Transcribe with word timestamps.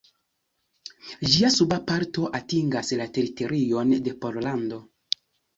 Ĝia 1.33 1.51
suba 1.57 1.77
parto 1.91 2.25
atingas 2.39 2.91
la 3.03 3.07
teritorion 3.19 3.95
de 4.09 4.15
Pollando. 4.25 4.85